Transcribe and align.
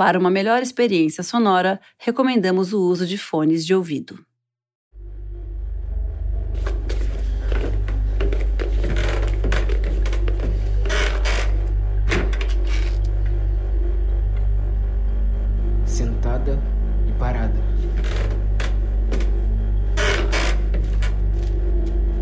Para 0.00 0.18
uma 0.18 0.30
melhor 0.30 0.62
experiência 0.62 1.22
sonora, 1.22 1.78
recomendamos 1.98 2.72
o 2.72 2.80
uso 2.80 3.06
de 3.06 3.18
fones 3.18 3.66
de 3.66 3.74
ouvido. 3.74 4.18
Sentada 15.84 16.58
e 17.06 17.12
parada. 17.18 17.60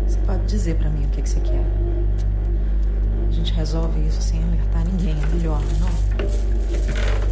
Você 0.05 0.19
pode 0.25 0.45
dizer 0.47 0.75
pra 0.75 0.89
mim 0.89 1.05
o 1.05 1.09
que, 1.11 1.21
que 1.21 1.29
você 1.29 1.39
quer? 1.39 1.63
A 3.25 3.31
gente 3.31 3.53
resolve 3.53 4.05
isso 4.05 4.21
sem 4.21 4.43
alertar 4.43 4.85
ninguém, 4.85 5.15
é 5.23 5.27
melhor, 5.27 5.61
não? 5.79 7.28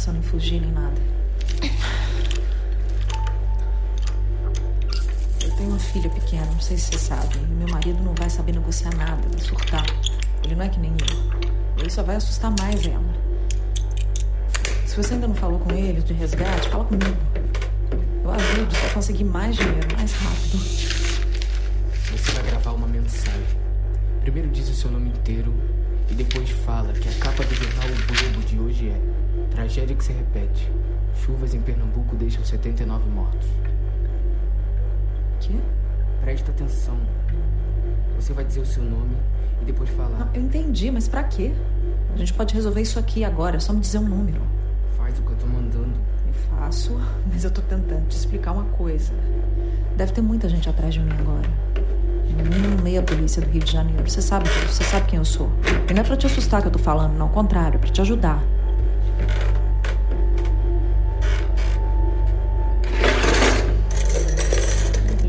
Pensando 0.00 0.16
em 0.16 0.22
fugir 0.22 0.62
nem 0.62 0.72
nada. 0.72 0.96
Eu 5.44 5.50
tenho 5.50 5.68
uma 5.68 5.78
filha 5.78 6.08
pequena, 6.08 6.46
não 6.46 6.60
sei 6.60 6.78
se 6.78 6.86
você 6.86 6.98
sabe. 6.98 7.36
E 7.36 7.52
meu 7.52 7.68
marido 7.68 8.02
não 8.02 8.14
vai 8.14 8.30
saber 8.30 8.52
negociar 8.52 8.94
nada, 8.96 9.20
vai 9.28 9.38
surtar. 9.38 9.84
Ele 10.42 10.54
não 10.54 10.64
é 10.64 10.70
que 10.70 10.80
nem 10.80 10.90
eu. 10.92 11.40
E 11.76 11.82
aí 11.82 11.90
só 11.90 12.02
vai 12.02 12.16
assustar 12.16 12.50
mais 12.58 12.86
ela. 12.86 13.04
Se 14.86 14.96
você 14.96 15.12
ainda 15.12 15.28
não 15.28 15.34
falou 15.34 15.58
com 15.58 15.70
ele 15.74 16.00
de 16.00 16.14
resgate, 16.14 16.70
fala 16.70 16.86
comigo. 16.86 17.16
Eu 18.24 18.30
ajudo, 18.30 18.74
só 18.74 18.94
conseguir 18.94 19.24
mais 19.24 19.54
dinheiro, 19.54 19.88
mais 19.98 20.12
rápido. 20.14 20.58
Você 22.10 22.32
vai 22.32 22.42
gravar 22.44 22.72
uma 22.72 22.86
mensagem. 22.86 23.60
Primeiro 24.22 24.48
diz 24.48 24.66
o 24.70 24.74
seu 24.74 24.90
nome 24.90 25.10
inteiro 25.10 25.52
e 26.08 26.14
depois 26.14 26.48
fala 26.64 26.90
que 26.94 27.06
a 27.06 27.12
capa 27.20 27.44
do 27.44 27.54
jornal 27.54 27.88
Tragédia 29.70 29.94
que 29.94 30.02
se 30.02 30.12
repete. 30.12 30.68
Chuvas 31.14 31.54
em 31.54 31.60
Pernambuco 31.60 32.16
deixam 32.16 32.44
79 32.44 33.08
mortos. 33.08 33.46
Quê? 35.38 35.54
Presta 36.20 36.50
atenção. 36.50 36.96
Você 38.16 38.32
vai 38.32 38.44
dizer 38.44 38.62
o 38.62 38.66
seu 38.66 38.82
nome 38.82 39.16
e 39.62 39.64
depois 39.64 39.88
falar. 39.90 40.28
Eu 40.34 40.42
entendi, 40.42 40.90
mas 40.90 41.06
pra 41.06 41.22
quê? 41.22 41.52
A 42.12 42.16
gente 42.16 42.34
pode 42.34 42.52
resolver 42.52 42.80
isso 42.80 42.98
aqui 42.98 43.22
agora, 43.22 43.58
é 43.58 43.60
só 43.60 43.72
me 43.72 43.78
dizer 43.78 43.98
um 43.98 44.08
número. 44.08 44.42
Faz 44.96 45.16
o 45.20 45.22
que 45.22 45.30
eu 45.30 45.36
tô 45.36 45.46
mandando. 45.46 45.94
Eu 46.26 46.34
faço, 46.34 47.00
mas 47.32 47.44
eu 47.44 47.52
tô 47.52 47.62
tentando 47.62 48.08
te 48.08 48.16
explicar 48.16 48.50
uma 48.50 48.64
coisa. 48.64 49.12
Deve 49.96 50.10
ter 50.10 50.20
muita 50.20 50.48
gente 50.48 50.68
atrás 50.68 50.94
de 50.94 50.98
mim 50.98 51.12
agora. 51.16 51.48
No 52.36 52.42
mínimo 52.42 52.82
meia 52.82 53.04
polícia 53.04 53.40
do 53.40 53.48
Rio 53.48 53.62
de 53.62 53.70
Janeiro. 53.70 54.02
Você 54.10 54.20
sabe 54.20 54.48
disso, 54.48 54.66
você 54.66 54.82
sabe 54.82 55.06
quem 55.06 55.20
eu 55.20 55.24
sou. 55.24 55.48
E 55.88 55.94
não 55.94 56.02
é 56.02 56.04
pra 56.04 56.16
te 56.16 56.26
assustar 56.26 56.60
que 56.60 56.66
eu 56.66 56.72
tô 56.72 56.80
falando, 56.80 57.16
não. 57.16 57.26
Ao 57.26 57.32
contrário, 57.32 57.76
é 57.76 57.78
pra 57.78 57.88
te 57.88 58.00
ajudar. 58.00 58.42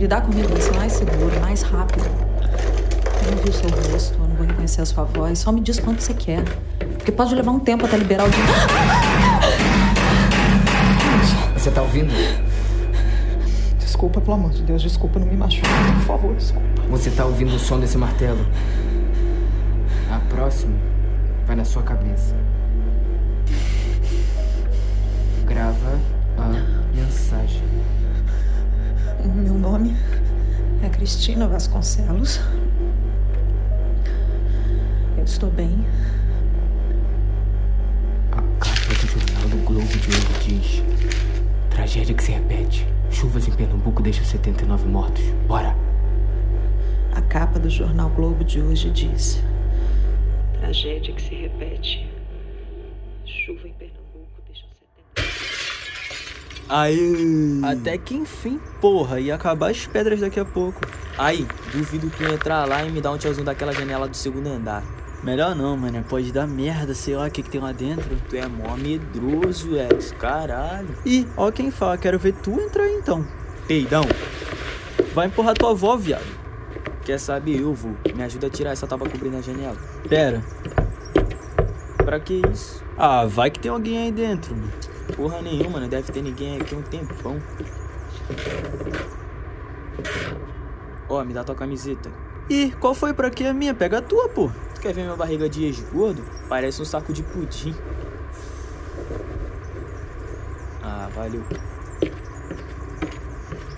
Lidar 0.02 0.22
comigo 0.22 0.48
vai 0.48 0.60
ser 0.60 0.76
mais 0.76 0.94
seguro, 0.94 1.40
mais 1.42 1.62
rápido. 1.62 2.06
Eu 3.24 3.36
não 3.36 3.44
vi 3.44 3.52
o 3.52 3.54
seu 3.54 3.70
rosto, 3.70 4.16
eu 4.16 4.28
não 4.28 4.36
vou 4.36 4.48
reconhecer 4.48 4.82
a 4.82 4.86
sua 4.88 5.04
voz. 5.04 5.38
Só 5.38 5.52
me 5.52 5.62
diz 5.62 5.80
quanto 5.80 6.02
você 6.02 6.12
quer. 6.16 6.44
Porque 6.98 7.12
pode 7.12 7.36
levar 7.36 7.52
um 7.52 7.60
tempo 7.60 7.86
até 7.86 7.98
liberar 7.98 8.26
o 8.26 8.30
dinheiro. 8.32 8.52
Você 11.54 11.70
tá 11.70 11.84
ouvindo? 11.84 12.12
Desculpa, 13.78 14.20
pelo 14.20 14.34
amor 14.34 14.50
de 14.50 14.64
Deus, 14.64 14.82
desculpa, 14.82 15.20
não 15.20 15.28
me 15.28 15.38
machuque. 15.38 15.70
Por 15.98 16.06
favor, 16.08 16.36
desculpa. 16.36 16.68
Você 16.90 17.12
tá 17.12 17.24
ouvindo 17.24 17.56
o 17.56 17.60
som 17.60 17.80
desse 17.80 18.00
martelo? 18.00 18.44
A 20.12 20.20
próxima 20.34 20.74
vai 21.46 21.56
na 21.56 21.64
sua 21.64 21.84
cabeça. 21.84 22.36
Grava 25.46 26.00
a 26.40 26.48
mensagem. 26.92 27.62
Meu 29.24 29.54
nome 29.54 29.96
é 30.84 30.90
Cristina 30.90 31.48
Vasconcelos. 31.48 32.40
Eu 35.16 35.24
estou 35.24 35.52
bem. 35.52 35.86
A 38.32 38.42
capa 38.60 38.94
do 39.00 39.08
jornal 39.08 39.50
do 39.50 39.58
Globo 39.64 39.86
de 39.86 40.10
hoje 40.10 40.40
diz: 40.44 40.84
Tragédia 41.70 42.16
que 42.16 42.24
se 42.24 42.32
repete. 42.32 42.88
Chuvas 43.12 43.48
em 43.48 43.52
Pernambuco 43.52 44.02
deixam 44.02 44.26
79 44.26 44.88
mortos. 44.88 45.24
Bora! 45.48 45.76
A 47.14 47.22
capa 47.22 47.60
do 47.60 47.70
jornal 47.70 48.10
Globo 48.10 48.44
de 48.44 48.60
hoje 48.60 48.90
diz: 48.90 49.44
Tragédia 50.60 51.14
que 51.14 51.22
se 51.22 51.36
repete. 51.36 52.10
Chuva 53.24 53.68
em 53.68 53.74
Pernambuco 53.74 53.80
deixa 53.80 53.82
70. 53.82 53.91
Aí. 56.74 57.60
Até 57.64 57.98
que 57.98 58.16
enfim, 58.16 58.58
porra, 58.80 59.20
ia 59.20 59.36
acabar 59.36 59.72
as 59.72 59.86
pedras 59.86 60.22
daqui 60.22 60.40
a 60.40 60.46
pouco. 60.46 60.80
Aí, 61.18 61.46
duvido 61.74 62.10
tu 62.10 62.24
entrar 62.24 62.66
lá 62.66 62.82
e 62.86 62.90
me 62.90 63.02
dar 63.02 63.12
um 63.12 63.18
tchauzinho 63.18 63.46
daquela 63.46 63.74
janela 63.74 64.08
do 64.08 64.16
segundo 64.16 64.48
andar. 64.48 64.82
Melhor 65.22 65.54
não, 65.54 65.76
mano. 65.76 66.02
Pode 66.08 66.32
dar 66.32 66.48
merda, 66.48 66.96
sei 66.96 67.18
lá 67.18 67.28
o 67.28 67.30
que, 67.30 67.44
que 67.44 67.50
tem 67.50 67.60
lá 67.60 67.74
dentro. 67.74 68.16
Tu 68.30 68.38
é 68.38 68.48
mó 68.48 68.78
medroso, 68.78 69.76
Ex, 69.76 70.14
caralho. 70.14 70.96
Ih, 71.06 71.28
ó 71.36 71.52
quem 71.52 71.70
fala, 71.72 71.98
quero 71.98 72.18
ver 72.18 72.34
tu 72.36 72.52
entrar 72.60 72.84
aí, 72.86 72.96
então. 72.96 73.28
Peidão, 73.68 74.06
Vai 75.14 75.28
empurrar 75.28 75.54
tua 75.54 75.72
avó, 75.72 75.98
viado. 75.98 76.24
quer 77.04 77.20
saber? 77.20 77.60
Eu 77.60 77.74
vou. 77.74 77.98
Me 78.16 78.24
ajuda 78.24 78.48
a 78.48 78.50
tirar 78.50 78.72
essa 78.72 78.88
tábua 78.88 79.10
cobrindo 79.10 79.36
a 79.36 79.42
janela. 79.42 79.76
Pera. 80.08 80.42
Pra 81.98 82.18
que 82.18 82.42
isso? 82.52 82.82
Ah, 82.98 83.26
vai 83.26 83.52
que 83.52 83.60
tem 83.60 83.70
alguém 83.70 83.98
aí 83.98 84.12
dentro, 84.12 84.56
mano. 84.56 84.72
Porra 85.16 85.42
nenhuma, 85.42 85.80
não 85.80 85.88
deve 85.88 86.12
ter 86.12 86.22
ninguém 86.22 86.60
aqui 86.60 86.76
um 86.76 86.82
tempão. 86.82 87.42
Ó, 91.10 91.24
me 91.24 91.34
dá 91.34 91.44
tua 91.44 91.56
camiseta. 91.56 92.10
Ih, 92.50 92.72
qual 92.80 92.94
foi 92.94 93.14
pra 93.14 93.30
que 93.30 93.46
a 93.46 93.54
minha? 93.54 93.74
Pega 93.74 94.00
a 94.00 94.02
tua, 94.02 94.30
pô. 94.30 94.50
Tu 94.76 94.82
quer 94.82 94.94
ver 94.94 95.04
minha 95.04 95.16
barriga 95.16 95.48
de 95.50 95.66
ex-gordo? 95.66 96.24
Parece 96.48 96.82
um 96.82 96.86
saco 96.86 97.14
de 97.14 97.24
pudim. 97.24 97.76
Ah, 100.82 101.10
valeu. 101.14 101.44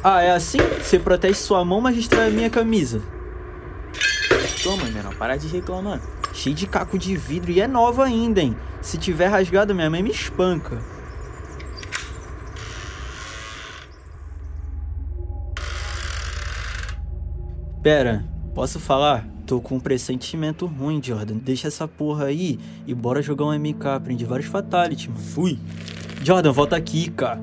Ah, 0.03 0.21
é 0.21 0.31
assim? 0.31 0.57
Você 0.81 0.99
protege 0.99 1.35
sua 1.35 1.63
mão, 1.63 1.81
mas 1.81 1.95
distrai 1.95 2.27
a 2.27 2.31
minha 2.31 2.49
camisa. 2.49 3.01
Toma, 4.63 4.85
menor, 4.85 5.15
para 5.15 5.35
de 5.37 5.47
reclamar. 5.47 5.99
Cheio 6.33 6.55
de 6.55 6.67
caco 6.67 6.97
de 6.97 7.15
vidro 7.15 7.51
e 7.51 7.61
é 7.61 7.67
nova 7.67 8.05
ainda, 8.05 8.41
hein? 8.41 8.55
Se 8.81 8.97
tiver 8.97 9.27
rasgado, 9.27 9.73
minha 9.73 9.89
mãe 9.89 10.01
me 10.01 10.11
espanca. 10.11 10.81
Pera, 17.83 18.23
posso 18.55 18.79
falar? 18.79 19.27
Tô 19.45 19.59
com 19.59 19.75
um 19.75 19.79
pressentimento 19.79 20.65
ruim, 20.65 21.03
Jordan. 21.03 21.35
Deixa 21.35 21.67
essa 21.67 21.85
porra 21.85 22.27
aí 22.27 22.57
e 22.87 22.93
bora 22.93 23.21
jogar 23.21 23.43
um 23.43 23.59
MK. 23.59 23.87
Aprendi 23.87 24.23
vários 24.23 24.47
fatalities, 24.47 25.07
mano. 25.07 25.19
Fui. 25.19 25.59
Jordan, 26.23 26.53
volta 26.53 26.77
aqui, 26.77 27.11
cara. 27.11 27.41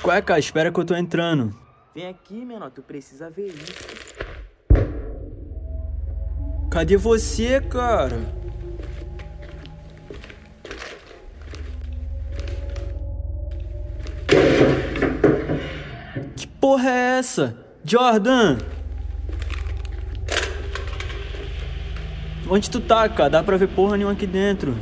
Qual 0.00 0.16
é, 0.16 0.22
cara? 0.22 0.38
Espera 0.38 0.70
que 0.70 0.78
eu 0.78 0.84
tô 0.84 0.94
entrando. 0.94 1.52
Vem 1.92 2.06
aqui, 2.06 2.44
menor, 2.44 2.70
tu 2.70 2.80
precisa 2.80 3.28
ver 3.28 3.48
isso. 3.48 4.00
Cadê 6.70 6.96
você, 6.96 7.60
cara? 7.60 8.39
Porra 16.60 16.90
é 16.90 17.18
essa? 17.18 17.56
Jordan! 17.84 18.58
Onde 22.48 22.68
tu 22.68 22.80
tá, 22.80 23.08
cara? 23.08 23.30
Dá 23.30 23.42
pra 23.42 23.56
ver 23.56 23.68
porra 23.68 23.96
nenhuma 23.96 24.12
aqui 24.12 24.26
dentro. 24.26 24.76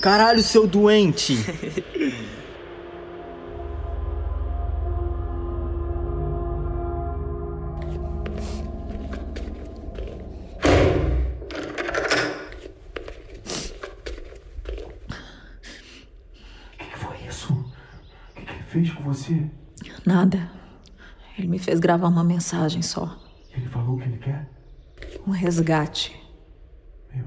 Caralho, 0.00 0.40
seu 0.40 0.68
doente! 0.68 1.36
fez 18.76 18.92
com 18.92 19.02
você? 19.04 19.46
Nada. 20.04 20.50
Ele 21.38 21.48
me 21.48 21.58
fez 21.58 21.80
gravar 21.80 22.08
uma 22.08 22.22
mensagem 22.24 22.82
só. 22.82 23.18
Ele 23.54 23.66
falou 23.68 23.96
o 23.96 23.98
que 23.98 24.04
ele 24.04 24.18
quer? 24.18 24.48
Um 25.26 25.30
resgate. 25.30 26.14
Meu 27.14 27.24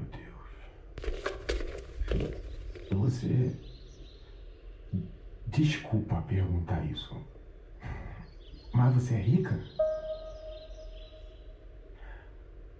Deus. 2.12 2.30
Você. 2.92 3.56
Desculpa 5.48 6.22
perguntar 6.22 6.84
isso. 6.84 7.16
Mas 8.72 8.94
você 8.94 9.14
é 9.14 9.20
rica? 9.20 9.58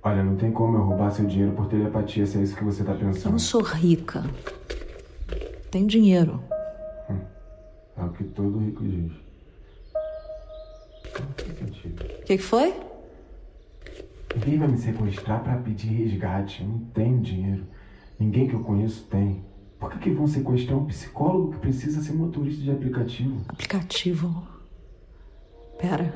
Olha, 0.03 0.23
não 0.23 0.37
tem 0.37 0.53
como 0.53 0.77
eu 0.79 0.85
roubar 0.85 1.11
seu 1.11 1.27
dinheiro 1.27 1.53
por 1.53 1.67
telepatia 1.67 2.25
se 2.25 2.39
é 2.39 2.43
isso 2.43 2.57
que 2.57 2.63
você 2.65 2.85
tá 2.85 2.93
Eu 2.93 2.99
pensando. 2.99 3.33
não 3.33 3.39
sou 3.41 3.63
rica. 3.63 4.23
Tenho 5.71 5.87
dinheiro. 5.89 6.43
É 8.01 8.05
o 8.05 8.13
que 8.13 8.25
todo 8.25 8.59
rico 8.59 8.83
diz. 8.83 9.13
O 11.21 12.25
que, 12.25 12.39
que 12.39 12.43
foi? 12.43 12.75
Ninguém 14.35 14.59
vai 14.59 14.69
me 14.69 14.79
sequestrar 14.79 15.43
pra 15.43 15.57
pedir 15.57 15.89
resgate. 15.89 16.63
Eu 16.63 16.69
não 16.69 16.79
tenho 16.95 17.21
dinheiro. 17.21 17.67
Ninguém 18.19 18.49
que 18.49 18.55
eu 18.55 18.65
conheço 18.65 19.05
tem. 19.05 19.45
Por 19.79 19.91
que, 19.91 19.99
que 19.99 20.11
vão 20.11 20.27
sequestrar 20.27 20.79
um 20.79 20.87
psicólogo 20.87 21.53
que 21.53 21.59
precisa 21.59 22.01
ser 22.01 22.15
motorista 22.15 22.63
de 22.63 22.71
aplicativo? 22.71 23.45
Aplicativo. 23.49 24.49
Pera. 25.79 26.15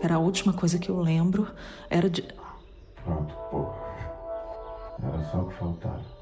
Era 0.00 0.14
a 0.14 0.18
última 0.18 0.52
coisa 0.52 0.78
que 0.78 0.90
eu 0.90 1.00
lembro. 1.00 1.48
Era 1.90 2.08
de. 2.08 2.22
Pronto, 3.02 3.34
pô. 3.50 3.72
Era 5.02 5.24
só 5.24 5.40
o 5.40 5.48
que 5.48 5.54
faltava. 5.54 6.13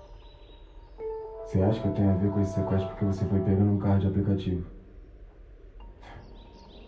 Você 1.53 1.61
acha 1.61 1.81
que 1.81 1.87
eu 1.87 1.93
tenho 1.93 2.11
a 2.11 2.15
ver 2.15 2.31
com 2.31 2.41
esse 2.41 2.55
sequestro 2.55 2.89
porque 2.89 3.05
você 3.05 3.27
foi 3.27 3.39
pegando 3.41 3.73
um 3.73 3.79
carro 3.79 4.01
de 4.01 4.07
aplicativo? 4.07 4.65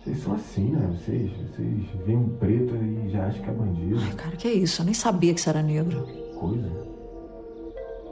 Vocês 0.03 0.17
são 0.17 0.33
assim, 0.33 0.71
né? 0.71 0.89
Vocês, 0.91 1.31
vocês 1.33 2.07
veem 2.07 2.17
um 2.17 2.31
preto 2.39 2.75
e 2.75 3.11
já 3.11 3.27
acham 3.27 3.43
que 3.43 3.51
é 3.51 3.53
bandido. 3.53 4.01
Ai, 4.01 4.15
cara, 4.15 4.37
que 4.37 4.49
é 4.49 4.53
isso? 4.55 4.81
Eu 4.81 4.87
nem 4.87 4.95
sabia 4.95 5.35
que 5.35 5.41
você 5.43 5.51
era 5.51 5.63
negro. 5.63 6.07
Coisa. 6.41 6.67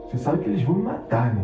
Você 0.05 0.17
sabe 0.19 0.43
que 0.43 0.49
eles 0.51 0.61
vão 0.61 0.75
me 0.75 0.83
matar, 0.83 1.33
né? 1.33 1.43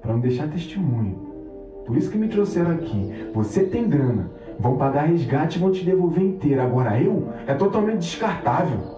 Pra 0.00 0.12
não 0.12 0.20
deixar 0.20 0.48
testemunho. 0.48 1.82
Por 1.84 1.96
isso 1.96 2.08
que 2.08 2.16
me 2.16 2.28
trouxeram 2.28 2.70
aqui. 2.70 3.30
Você 3.34 3.64
tem 3.64 3.88
grana. 3.88 4.30
Vão 4.60 4.76
pagar 4.76 5.06
resgate 5.06 5.58
e 5.58 5.60
vão 5.60 5.72
te 5.72 5.84
devolver 5.84 6.22
inteira. 6.22 6.62
Agora 6.62 7.02
eu 7.02 7.32
é 7.48 7.54
totalmente 7.54 7.98
descartável. 7.98 8.94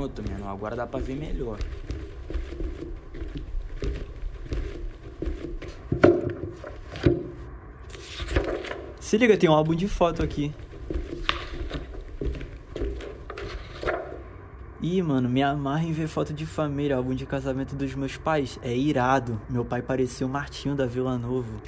Pronto, 0.00 0.22
menor. 0.26 0.48
Agora 0.48 0.74
dá 0.74 0.86
pra 0.86 0.98
ver 0.98 1.14
melhor. 1.14 1.58
Se 8.98 9.18
liga, 9.18 9.36
tem 9.36 9.50
um 9.50 9.52
álbum 9.52 9.74
de 9.74 9.86
foto 9.86 10.22
aqui. 10.22 10.54
Ih, 14.80 15.02
mano, 15.02 15.28
me 15.28 15.42
amarra 15.42 15.84
em 15.84 15.92
ver 15.92 16.08
foto 16.08 16.32
de 16.32 16.46
família, 16.46 16.96
álbum 16.96 17.14
de 17.14 17.26
casamento 17.26 17.76
dos 17.76 17.94
meus 17.94 18.16
pais. 18.16 18.58
É 18.62 18.74
irado. 18.74 19.38
Meu 19.50 19.66
pai 19.66 19.82
parecia 19.82 20.26
o 20.26 20.30
Martinho 20.30 20.74
da 20.74 20.86
Vila 20.86 21.18
Novo. 21.18 21.60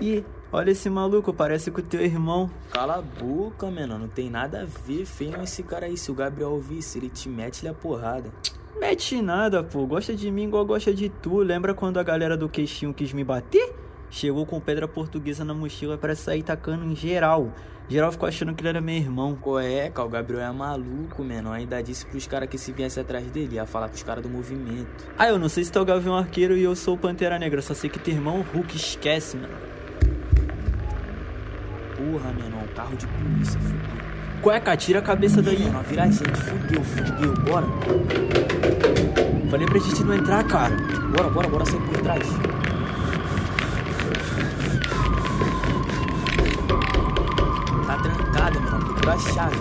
Ih, 0.00 0.24
olha 0.54 0.70
esse 0.70 0.88
maluco, 0.88 1.32
parece 1.32 1.70
com 1.70 1.80
o 1.80 1.84
teu 1.84 2.00
irmão. 2.00 2.50
Cala 2.70 2.96
a 2.98 3.02
boca, 3.02 3.70
menor. 3.70 3.98
Não 3.98 4.08
tem 4.08 4.30
nada 4.30 4.62
a 4.62 4.64
ver. 4.64 5.04
Feio 5.04 5.42
esse 5.42 5.62
cara 5.62 5.86
aí. 5.86 5.96
Se 5.96 6.10
o 6.10 6.14
Gabriel 6.14 6.52
ouvisse, 6.52 6.98
ele 6.98 7.08
te 7.08 7.28
mete-lhe 7.28 7.68
a 7.68 7.74
porrada. 7.74 8.30
Mete 8.78 9.20
nada, 9.20 9.62
pô. 9.62 9.86
Gosta 9.86 10.14
de 10.14 10.30
mim 10.30 10.44
igual 10.44 10.64
gosta 10.64 10.92
de 10.92 11.08
tu. 11.08 11.38
Lembra 11.38 11.74
quando 11.74 11.98
a 11.98 12.02
galera 12.02 12.36
do 12.36 12.48
queixinho 12.48 12.94
quis 12.94 13.12
me 13.12 13.24
bater? 13.24 13.74
Chegou 14.10 14.46
com 14.46 14.60
pedra 14.60 14.86
portuguesa 14.86 15.44
na 15.44 15.52
mochila 15.52 15.98
pra 15.98 16.14
sair 16.14 16.42
tacando 16.42 16.84
em 16.84 16.94
geral. 16.94 17.52
Geral 17.88 18.10
ficou 18.12 18.28
achando 18.28 18.54
que 18.54 18.62
ele 18.62 18.68
era 18.68 18.80
meu 18.80 18.94
irmão. 18.94 19.36
Cara? 19.36 20.06
O 20.06 20.08
Gabriel 20.08 20.42
é 20.42 20.52
maluco, 20.52 21.22
menor. 21.22 21.52
Ainda 21.52 21.82
disse 21.82 22.06
pros 22.06 22.26
caras 22.26 22.48
que 22.48 22.56
se 22.56 22.72
viesse 22.72 22.98
atrás 22.98 23.26
dele, 23.26 23.56
ia 23.56 23.66
falar 23.66 23.88
com 23.88 23.94
os 23.94 24.02
caras 24.02 24.22
do 24.22 24.30
movimento. 24.30 25.04
Ah, 25.18 25.28
eu 25.28 25.38
não 25.38 25.48
sei 25.48 25.64
se 25.64 25.72
tu 25.72 25.78
é 25.78 25.82
o 25.82 25.84
Gavião 25.84 26.14
Arqueiro 26.14 26.56
e 26.56 26.62
eu 26.62 26.74
sou 26.74 26.94
o 26.94 26.98
Pantera 26.98 27.38
Negra. 27.38 27.60
Só 27.60 27.74
sei 27.74 27.90
que 27.90 27.98
teu 27.98 28.14
irmão 28.14 28.44
Hulk 28.54 28.76
esquece, 28.76 29.36
mano. 29.36 29.73
Porra, 32.04 32.32
menor. 32.34 32.64
Um 32.64 32.74
carro 32.74 32.96
de 32.96 33.06
polícia, 33.06 33.58
fudeu. 33.58 34.60
Cara? 34.60 34.76
Tira 34.76 34.98
a 34.98 35.02
cabeça 35.02 35.40
daí. 35.40 35.64
Menor, 35.64 35.82
vira 35.84 36.02
a 36.02 36.06
gente. 36.06 36.22
Fudeu, 36.22 36.84
fudeu. 36.84 37.32
Bora. 37.44 37.66
Falei 39.50 39.66
pra 39.66 39.78
gente 39.78 40.04
não 40.04 40.14
entrar, 40.14 40.44
cara. 40.44 40.76
Bora, 41.16 41.30
bora, 41.30 41.48
bora 41.48 41.64
sair 41.64 41.80
por 41.80 41.96
trás. 42.02 42.28
Tá 47.86 47.96
trancada, 47.96 48.60
menor. 48.60 48.80
Procura 48.84 49.12
a 49.14 49.18
chave. 49.18 49.56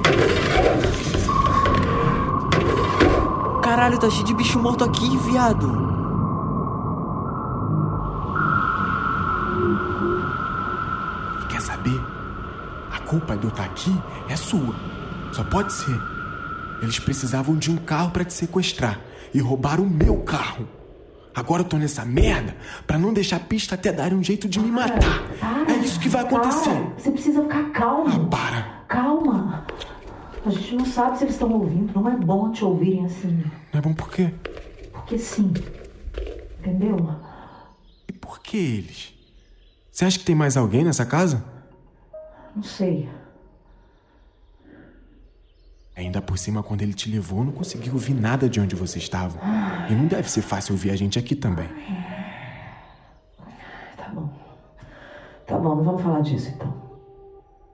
Caralho, 3.63 3.97
tá 3.97 4.09
cheio 4.09 4.25
de 4.25 4.33
bicho 4.33 4.59
morto 4.59 4.83
aqui, 4.83 5.17
viado. 5.19 5.92
Culpa 13.13 13.37
de 13.37 13.43
eu 13.43 13.49
estar 13.49 13.65
aqui 13.65 13.91
é 14.27 14.35
sua. 14.35 14.75
Só 15.33 15.43
pode 15.43 15.71
ser. 15.71 15.95
Eles 16.81 16.97
precisavam 16.99 17.55
de 17.55 17.69
um 17.71 17.77
carro 17.77 18.09
pra 18.11 18.23
te 18.25 18.33
sequestrar 18.33 18.99
e 19.33 19.39
roubaram 19.39 19.83
o 19.83 19.89
meu 19.89 20.17
carro. 20.23 20.67
Agora 21.35 21.61
eu 21.61 21.67
tô 21.67 21.77
nessa 21.77 22.03
merda 22.05 22.55
pra 22.87 22.97
não 22.97 23.13
deixar 23.13 23.37
a 23.37 23.39
pista 23.39 23.75
até 23.75 23.91
darem 23.91 24.17
um 24.17 24.23
jeito 24.23 24.47
de 24.47 24.59
me 24.59 24.71
matar. 24.71 25.21
É 25.67 25.73
isso 25.83 25.99
que 25.99 26.09
vai 26.09 26.23
acontecer. 26.23 26.69
Para, 26.71 26.93
você 26.97 27.11
precisa 27.11 27.41
ficar 27.43 27.59
Ah, 27.59 27.69
calmo. 27.71 28.27
para. 28.29 28.61
Calma. 28.87 29.65
A 30.45 30.49
gente 30.49 30.75
não 30.75 30.85
sabe 30.85 31.17
se 31.17 31.23
eles 31.23 31.35
estão 31.35 31.51
ouvindo. 31.51 31.93
Não 31.93 32.09
é 32.09 32.15
bom 32.17 32.51
te 32.51 32.65
ouvirem 32.65 33.05
assim. 33.05 33.43
Não 33.71 33.79
é 33.79 33.81
bom 33.81 33.93
por 33.93 34.09
quê? 34.09 34.33
Porque 34.91 35.17
sim. 35.19 35.53
Entendeu? 36.59 37.15
E 38.07 38.13
por 38.13 38.39
que 38.39 38.57
eles? 38.57 39.13
Você 39.91 40.05
acha 40.05 40.17
que 40.19 40.25
tem 40.25 40.35
mais 40.35 40.57
alguém 40.57 40.83
nessa 40.83 41.05
casa? 41.05 41.43
Não 42.55 42.63
sei. 42.63 43.09
Ainda 45.95 46.21
por 46.21 46.37
cima, 46.37 46.63
quando 46.63 46.81
ele 46.81 46.93
te 46.93 47.09
levou, 47.09 47.39
eu 47.39 47.45
não 47.45 47.51
consegui 47.51 47.89
ouvir 47.91 48.13
nada 48.13 48.49
de 48.49 48.59
onde 48.59 48.75
você 48.75 48.97
estava. 48.97 49.39
E 49.89 49.93
não 49.93 50.07
deve 50.07 50.29
ser 50.29 50.41
fácil 50.41 50.73
ouvir 50.73 50.89
a 50.89 50.95
gente 50.95 51.19
aqui 51.19 51.35
também. 51.35 51.69
Tá 53.95 54.09
bom. 54.09 54.29
Tá 55.45 55.57
bom, 55.57 55.75
não 55.75 55.83
vamos 55.83 56.01
falar 56.01 56.21
disso 56.21 56.51
então. 56.55 56.73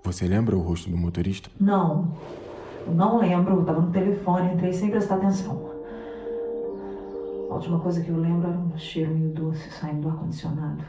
Você 0.03 0.27
lembra 0.27 0.56
o 0.56 0.62
rosto 0.62 0.89
do 0.89 0.98
motorista? 0.98 1.50
Não. 1.60 2.18
Eu 2.86 2.94
não 2.94 3.20
lembro. 3.20 3.58
Eu 3.58 3.65
tava 3.65 3.82
no 3.82 3.92
telefone, 3.92 4.53
entrei 4.53 4.74
sem 4.74 4.89
prestar 4.89 5.15
atenção. 5.15 5.70
A 7.50 7.53
última 7.56 7.80
coisa 7.80 8.01
que 8.01 8.10
eu 8.10 8.18
lembro 8.18 8.50
era 8.50 8.58
um 8.58 8.77
cheiro 8.77 9.13
meio 9.13 9.34
doce 9.34 9.70
saindo 9.72 10.01
do 10.01 10.10
ar-condicionado. 10.10 10.84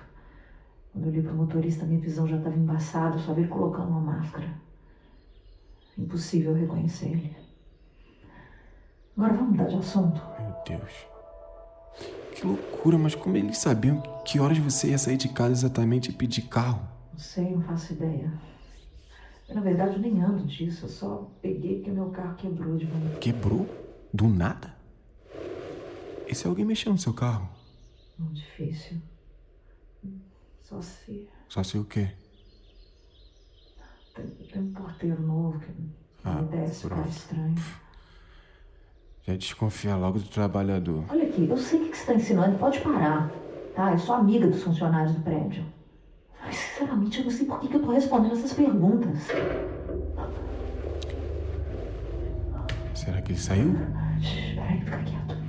Quando 0.92 1.04
eu 1.04 1.10
olhei 1.10 1.22
pro 1.22 1.34
motorista, 1.34 1.86
minha 1.86 2.00
visão 2.00 2.26
já 2.26 2.36
estava 2.36 2.56
embaçada, 2.56 3.18
só 3.18 3.32
vi 3.32 3.42
ele 3.42 3.48
colocando 3.48 3.90
uma 3.90 4.00
máscara. 4.00 4.48
Impossível 5.96 6.54
reconhecer 6.54 7.06
ele. 7.06 7.36
Agora 9.16 9.34
vamos 9.34 9.50
mudar 9.50 9.64
de 9.68 9.76
assunto. 9.76 10.20
Meu 10.40 10.54
Deus. 10.66 11.06
Que 12.34 12.46
loucura, 12.46 12.96
mas 12.96 13.14
como 13.14 13.36
eles 13.36 13.58
sabiam 13.58 14.00
que 14.24 14.40
horas 14.40 14.58
você 14.58 14.90
ia 14.90 14.98
sair 14.98 15.16
de 15.16 15.28
casa 15.28 15.52
exatamente 15.52 16.10
e 16.10 16.14
pedir 16.14 16.42
carro? 16.42 16.88
Não 17.12 17.18
sei, 17.18 17.54
não 17.54 17.62
faço 17.62 17.92
ideia. 17.92 18.32
Eu, 19.48 19.54
na 19.56 19.60
verdade, 19.60 19.98
nem 19.98 20.22
ando 20.22 20.46
disso. 20.46 20.86
Eu 20.86 20.88
só 20.88 21.30
peguei 21.42 21.76
porque 21.76 21.90
meu 21.90 22.10
carro 22.10 22.34
quebrou 22.36 22.76
de 22.76 22.86
manhã. 22.86 23.14
Quebrou? 23.20 23.68
Do 24.12 24.26
nada? 24.28 24.74
E 26.26 26.34
se 26.34 26.46
alguém 26.46 26.64
mexeu 26.64 26.92
no 26.92 26.98
seu 26.98 27.12
carro? 27.12 27.48
Muito 28.18 28.36
difícil. 28.36 29.02
Só 30.70 30.80
se 30.80 31.28
Só 31.48 31.62
sei 31.64 31.80
o 31.80 31.84
quê? 31.84 32.08
tem, 34.14 34.26
tem 34.26 34.62
um 34.62 34.72
porteiro 34.72 35.20
novo 35.20 35.58
que 35.58 35.72
Ah, 36.24 36.34
me 36.42 36.48
desce, 36.48 36.86
pronto. 36.86 37.02
ficar 37.02 37.08
estranho. 37.10 37.54
Já 39.26 39.34
desconfia 39.36 39.96
logo 39.96 40.18
do 40.20 40.28
trabalhador. 40.28 41.04
Olha 41.08 41.24
aqui, 41.28 41.48
eu 41.48 41.56
sei 41.56 41.80
o 41.80 41.84
que 41.84 41.90
que 41.90 41.96
você 41.96 42.02
está 42.02 42.14
ensinando, 42.14 42.56
pode 42.58 42.80
parar. 42.80 43.30
Tá? 43.74 43.92
Eu 43.92 43.98
sou 43.98 44.14
amiga 44.14 44.46
dos 44.46 44.62
funcionários 44.62 45.14
do 45.14 45.22
prédio. 45.22 45.64
Mas, 46.40 46.56
sinceramente, 46.56 47.18
eu 47.18 47.24
não 47.24 47.30
sei 47.32 47.46
por 47.46 47.60
que, 47.60 47.68
que 47.68 47.74
eu 47.76 47.82
tô 47.82 47.90
respondendo 47.92 48.32
essas 48.32 48.52
perguntas. 48.52 49.18
Será 52.94 53.20
que 53.22 53.32
ele 53.32 53.38
saiu? 53.38 53.72
Shhh, 54.20 54.54
Peraí, 54.54 54.80
fica 54.84 55.02
quieto. 55.04 55.39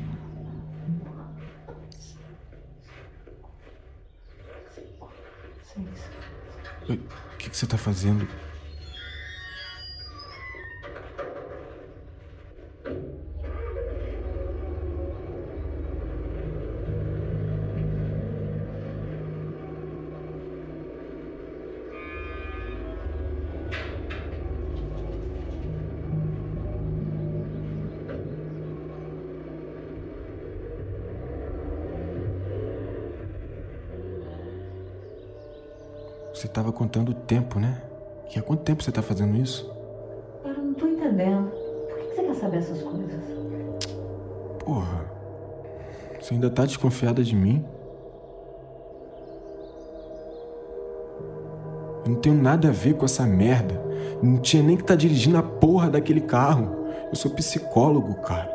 O 6.96 7.38
que, 7.38 7.50
que 7.50 7.58
você 7.58 7.66
tá 7.66 7.78
fazendo? 7.78 8.28
Você 36.42 36.48
tava 36.48 36.72
contando 36.72 37.10
o 37.10 37.14
tempo, 37.14 37.60
né? 37.60 37.80
E 38.36 38.40
há 38.40 38.42
quanto 38.42 38.64
tempo 38.64 38.82
você 38.82 38.92
tá 38.92 39.04
fazendo 39.04 39.38
isso? 39.38 39.72
Eu 40.44 40.58
não 40.58 40.74
tô 40.74 40.88
entendendo. 40.88 41.52
Por 41.52 42.00
que 42.00 42.16
você 42.16 42.24
quer 42.24 42.34
saber 42.34 42.58
essas 42.58 42.82
coisas? 42.82 43.24
Porra. 44.58 45.06
Você 46.20 46.34
ainda 46.34 46.50
tá 46.50 46.66
desconfiada 46.66 47.24
de 47.24 47.36
mim? 47.36 47.64
Eu 52.06 52.14
não 52.14 52.20
tenho 52.20 52.42
nada 52.42 52.70
a 52.70 52.72
ver 52.72 52.96
com 52.96 53.06
essa 53.06 53.24
merda. 53.24 53.80
Não 54.20 54.40
tinha 54.40 54.64
nem 54.64 54.76
que 54.76 54.82
estar 54.82 54.96
tá 54.96 55.00
dirigindo 55.00 55.38
a 55.38 55.44
porra 55.44 55.92
daquele 55.92 56.22
carro. 56.22 56.88
Eu 57.12 57.16
sou 57.16 57.30
psicólogo, 57.30 58.16
cara. 58.16 58.51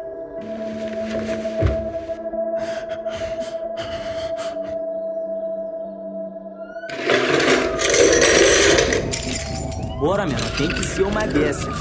Bora, 10.06 10.24
mano, 10.24 10.38
tem 10.56 10.68
que 10.68 10.84
ser 10.84 11.02
uma 11.02 11.26
dessas. 11.26 11.74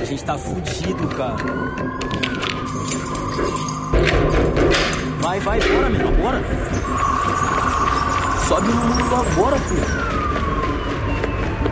A 0.00 0.04
gente 0.06 0.24
tá 0.24 0.38
fudido, 0.38 1.06
cara. 1.08 1.36
Vai, 5.20 5.38
vai, 5.40 5.60
bora, 5.60 5.90
menor, 5.90 6.12
bora. 6.12 6.42
Sobe 8.48 8.68
no 8.68 8.84
mundo 8.86 9.10
logo, 9.10 9.30
bora. 9.36 9.56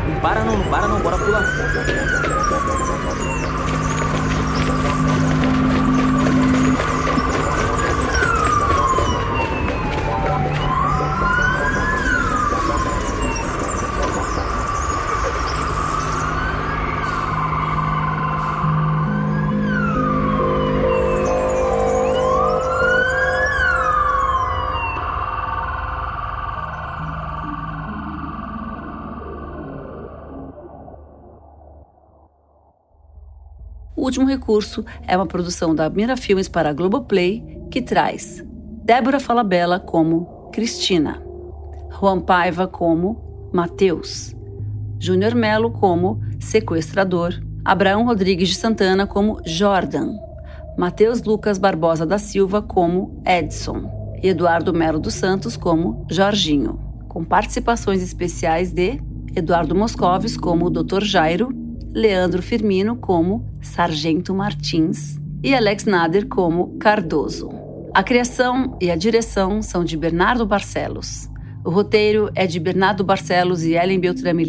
Não 0.06 0.20
para 0.20 0.44
não, 0.44 0.58
não 0.58 0.64
para 0.66 0.86
não, 0.86 1.00
bora 1.00 1.16
pular. 1.16 1.44
Último 34.08 34.26
Recurso 34.26 34.86
é 35.06 35.14
uma 35.14 35.26
produção 35.26 35.74
da 35.74 35.90
Mira 35.90 36.16
Filmes 36.16 36.48
para 36.48 36.70
a 36.70 36.72
Globoplay 36.72 37.44
que 37.70 37.82
traz 37.82 38.42
Débora 38.82 39.20
Falabella 39.20 39.78
como 39.78 40.48
Cristina, 40.50 41.22
Juan 41.90 42.18
Paiva 42.18 42.66
como 42.66 43.50
Mateus, 43.52 44.34
Júnior 44.98 45.34
Melo 45.34 45.70
como 45.70 46.22
Sequestrador, 46.40 47.34
Abraão 47.62 48.06
Rodrigues 48.06 48.48
de 48.48 48.54
Santana 48.54 49.06
como 49.06 49.42
Jordan, 49.44 50.16
Mateus 50.78 51.22
Lucas 51.22 51.58
Barbosa 51.58 52.06
da 52.06 52.16
Silva 52.16 52.62
como 52.62 53.22
Edson 53.26 54.16
e 54.22 54.28
Eduardo 54.28 54.72
Melo 54.72 54.98
dos 54.98 55.12
Santos 55.12 55.54
como 55.54 56.06
Jorginho, 56.10 56.80
com 57.08 57.22
participações 57.22 58.02
especiais 58.02 58.72
de 58.72 59.02
Eduardo 59.36 59.74
Moscovis 59.74 60.34
como 60.34 60.70
Dr. 60.70 61.04
Jairo 61.04 61.50
Leandro 61.92 62.42
Firmino 62.42 62.96
como 62.96 63.46
Sargento 63.62 64.34
Martins 64.34 65.18
e 65.42 65.54
Alex 65.54 65.84
Nader 65.84 66.26
como 66.26 66.76
Cardoso. 66.78 67.50
A 67.94 68.02
criação 68.02 68.76
e 68.80 68.90
a 68.90 68.96
direção 68.96 69.62
são 69.62 69.82
de 69.82 69.96
Bernardo 69.96 70.46
Barcelos. 70.46 71.28
O 71.64 71.70
roteiro 71.70 72.30
é 72.34 72.46
de 72.46 72.60
Bernardo 72.60 73.02
Barcelos 73.02 73.64
e 73.64 73.72
Ellen 73.72 73.98
Beltrame 73.98 74.44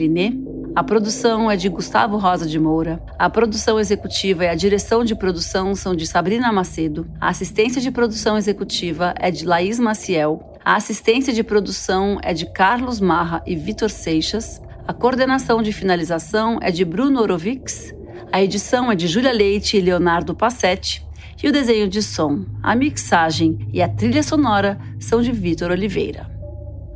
A 0.76 0.84
produção 0.84 1.50
é 1.50 1.56
de 1.56 1.70
Gustavo 1.70 2.18
Rosa 2.18 2.46
de 2.46 2.60
Moura. 2.60 3.02
A 3.18 3.30
produção 3.30 3.80
executiva 3.80 4.44
e 4.44 4.48
a 4.50 4.56
direção 4.56 5.04
de 5.04 5.16
produção 5.16 5.74
são 5.76 5.96
de 5.96 6.06
Sabrina 6.06 6.52
Macedo. 6.52 7.08
A 7.20 7.30
assistência 7.30 7.82
de 7.82 7.90
produção 7.90 8.38
executiva 8.38 9.16
é 9.18 9.32
de 9.32 9.46
Laís 9.46 9.80
Maciel. 9.80 10.58
A 10.64 10.76
assistência 10.76 11.34
de 11.34 11.44
produção 11.44 12.20
é 12.22 12.34
de 12.34 12.46
Carlos 12.46 13.00
Marra 13.00 13.42
e 13.48 13.56
Vitor 13.56 13.90
Seixas. 13.90 14.62
A 14.90 14.94
coordenação 14.94 15.62
de 15.62 15.72
finalização 15.72 16.58
é 16.64 16.72
de 16.72 16.84
Bruno 16.84 17.22
Orovics, 17.22 17.94
a 18.32 18.42
edição 18.42 18.92
é 18.92 18.96
de 18.96 19.06
Júlia 19.06 19.32
Leite 19.32 19.78
e 19.78 19.82
Leonardo 19.82 20.34
Passetti, 20.34 21.06
e 21.44 21.48
o 21.48 21.52
desenho 21.52 21.88
de 21.88 22.02
som, 22.02 22.44
a 22.64 22.76
mixagem 22.76 23.70
e 23.72 23.84
a 23.84 23.88
trilha 23.88 24.24
sonora 24.24 24.80
são 25.00 25.22
de 25.22 25.32
Vitor 25.32 25.70
Oliveira. 25.70 26.28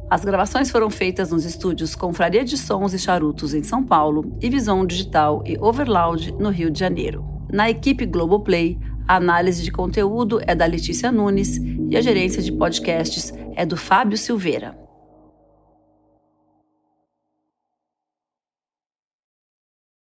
As 0.10 0.26
gravações 0.26 0.72
foram 0.72 0.90
feitas 0.90 1.30
nos 1.30 1.46
estúdios 1.46 1.94
Confraria 1.94 2.44
de 2.44 2.58
Sons 2.58 2.96
e 2.96 2.98
Charutos 2.98 3.54
em 3.54 3.62
São 3.62 3.84
Paulo 3.84 4.36
e 4.42 4.50
Visão 4.50 4.88
Digital 4.88 5.44
e 5.46 5.56
Overloud 5.60 6.32
no 6.40 6.50
Rio 6.50 6.72
de 6.72 6.80
Janeiro. 6.80 7.24
Na 7.52 7.70
equipe 7.70 8.08
Globoplay, 8.08 8.80
a 9.08 9.18
análise 9.18 9.62
de 9.62 9.72
conteúdo 9.72 10.42
é 10.48 10.56
da 10.56 10.66
Letícia 10.66 11.12
Nunes 11.12 11.58
e 11.88 11.96
a 11.96 12.02
gerência 12.02 12.42
de 12.42 12.52
podcasts 12.52 13.32
é 13.56 13.64
do 13.68 13.78
Fábio 13.78 14.18
Silveira. 14.18 14.83